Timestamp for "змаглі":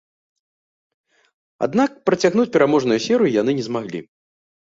3.71-3.99